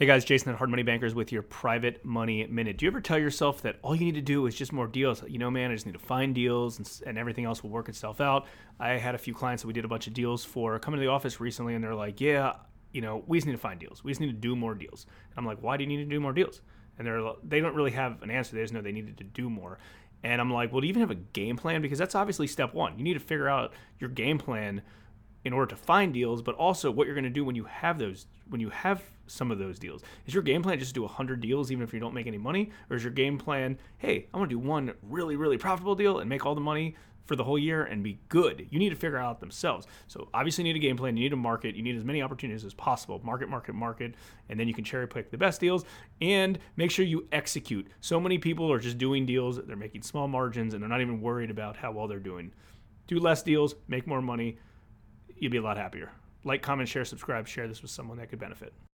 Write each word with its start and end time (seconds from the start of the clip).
Hey 0.00 0.06
guys, 0.06 0.24
Jason 0.24 0.48
at 0.48 0.56
Hard 0.56 0.70
Money 0.70 0.82
Bankers 0.82 1.14
with 1.14 1.30
your 1.30 1.42
private 1.42 2.02
money 2.06 2.46
minute. 2.46 2.78
Do 2.78 2.86
you 2.86 2.90
ever 2.90 3.02
tell 3.02 3.18
yourself 3.18 3.60
that 3.60 3.76
all 3.82 3.94
you 3.94 4.06
need 4.06 4.14
to 4.14 4.22
do 4.22 4.46
is 4.46 4.54
just 4.54 4.72
more 4.72 4.86
deals? 4.86 5.22
You 5.28 5.38
know, 5.38 5.50
man, 5.50 5.70
I 5.70 5.74
just 5.74 5.84
need 5.84 5.92
to 5.92 5.98
find 5.98 6.34
deals 6.34 6.78
and, 6.78 6.90
and 7.06 7.18
everything 7.18 7.44
else 7.44 7.62
will 7.62 7.68
work 7.68 7.90
itself 7.90 8.18
out. 8.18 8.46
I 8.78 8.92
had 8.92 9.14
a 9.14 9.18
few 9.18 9.34
clients 9.34 9.62
that 9.62 9.66
we 9.66 9.74
did 9.74 9.84
a 9.84 9.88
bunch 9.88 10.06
of 10.06 10.14
deals 10.14 10.42
for 10.42 10.78
coming 10.78 10.98
to 10.98 11.04
the 11.04 11.12
office 11.12 11.38
recently 11.38 11.74
and 11.74 11.84
they're 11.84 11.94
like, 11.94 12.18
yeah, 12.18 12.54
you 12.92 13.02
know, 13.02 13.24
we 13.26 13.36
just 13.36 13.46
need 13.46 13.52
to 13.52 13.58
find 13.58 13.78
deals. 13.78 14.02
We 14.02 14.10
just 14.10 14.22
need 14.22 14.28
to 14.28 14.32
do 14.32 14.56
more 14.56 14.74
deals. 14.74 15.04
And 15.04 15.34
I'm 15.36 15.44
like, 15.44 15.62
why 15.62 15.76
do 15.76 15.84
you 15.84 15.88
need 15.88 15.98
to 15.98 16.06
do 16.06 16.18
more 16.18 16.32
deals? 16.32 16.62
And 16.96 17.06
they're 17.06 17.20
they 17.46 17.60
don't 17.60 17.74
really 17.74 17.90
have 17.90 18.22
an 18.22 18.30
answer. 18.30 18.56
They 18.56 18.62
just 18.62 18.72
know 18.72 18.80
they 18.80 18.92
needed 18.92 19.18
to 19.18 19.24
do 19.24 19.50
more. 19.50 19.80
And 20.22 20.40
I'm 20.40 20.50
like, 20.50 20.72
well, 20.72 20.80
do 20.80 20.86
you 20.86 20.92
even 20.92 21.00
have 21.00 21.10
a 21.10 21.14
game 21.34 21.58
plan? 21.58 21.82
Because 21.82 21.98
that's 21.98 22.14
obviously 22.14 22.46
step 22.46 22.72
one. 22.72 22.96
You 22.96 23.04
need 23.04 23.14
to 23.14 23.20
figure 23.20 23.50
out 23.50 23.74
your 23.98 24.08
game 24.08 24.38
plan 24.38 24.80
in 25.44 25.52
order 25.52 25.66
to 25.70 25.76
find 25.76 26.12
deals, 26.12 26.42
but 26.42 26.54
also 26.56 26.90
what 26.90 27.06
you're 27.06 27.14
going 27.14 27.24
to 27.24 27.30
do 27.30 27.44
when 27.44 27.56
you 27.56 27.64
have 27.64 27.98
those 27.98 28.26
when 28.48 28.60
you 28.60 28.70
have 28.70 29.02
some 29.26 29.50
of 29.50 29.58
those 29.58 29.78
deals. 29.78 30.02
Is 30.26 30.34
your 30.34 30.42
game 30.42 30.62
plan 30.62 30.78
just 30.78 30.94
do 30.94 31.02
100 31.02 31.40
deals 31.40 31.70
even 31.70 31.84
if 31.84 31.94
you 31.94 32.00
don't 32.00 32.14
make 32.14 32.26
any 32.26 32.38
money 32.38 32.70
or 32.88 32.96
is 32.96 33.04
your 33.04 33.12
game 33.12 33.38
plan, 33.38 33.78
"Hey, 33.98 34.26
I 34.34 34.38
want 34.38 34.50
to 34.50 34.56
do 34.56 34.58
one 34.58 34.92
really 35.02 35.36
really 35.36 35.56
profitable 35.56 35.94
deal 35.94 36.18
and 36.18 36.28
make 36.28 36.44
all 36.44 36.54
the 36.54 36.60
money 36.60 36.96
for 37.26 37.36
the 37.36 37.44
whole 37.44 37.58
year 37.58 37.84
and 37.84 38.02
be 38.02 38.18
good." 38.28 38.66
You 38.70 38.80
need 38.80 38.90
to 38.90 38.96
figure 38.96 39.18
out 39.18 39.38
themselves. 39.38 39.86
So, 40.08 40.28
obviously 40.34 40.64
you 40.64 40.72
need 40.72 40.78
a 40.78 40.82
game 40.82 40.96
plan, 40.96 41.16
you 41.16 41.22
need 41.22 41.32
a 41.32 41.36
market, 41.36 41.76
you 41.76 41.82
need 41.82 41.96
as 41.96 42.04
many 42.04 42.20
opportunities 42.20 42.64
as 42.64 42.74
possible. 42.74 43.20
Market, 43.24 43.48
market, 43.48 43.74
market, 43.74 44.16
and 44.48 44.58
then 44.58 44.66
you 44.66 44.74
can 44.74 44.84
cherry 44.84 45.06
pick 45.06 45.30
the 45.30 45.38
best 45.38 45.60
deals 45.60 45.84
and 46.20 46.58
make 46.76 46.90
sure 46.90 47.04
you 47.04 47.28
execute. 47.30 47.86
So 48.00 48.18
many 48.18 48.38
people 48.38 48.70
are 48.72 48.80
just 48.80 48.98
doing 48.98 49.26
deals, 49.26 49.64
they're 49.64 49.76
making 49.76 50.02
small 50.02 50.26
margins 50.26 50.74
and 50.74 50.82
they're 50.82 50.90
not 50.90 51.00
even 51.00 51.20
worried 51.20 51.50
about 51.50 51.76
how 51.76 51.92
well 51.92 52.08
they're 52.08 52.18
doing. 52.18 52.52
Do 53.06 53.18
less 53.20 53.42
deals, 53.42 53.76
make 53.88 54.06
more 54.06 54.22
money 54.22 54.58
you'd 55.40 55.52
be 55.52 55.58
a 55.58 55.62
lot 55.62 55.76
happier. 55.76 56.10
Like, 56.44 56.62
comment, 56.62 56.88
share, 56.88 57.04
subscribe, 57.04 57.48
share 57.48 57.66
this 57.66 57.82
with 57.82 57.90
someone 57.90 58.18
that 58.18 58.30
could 58.30 58.38
benefit. 58.38 58.72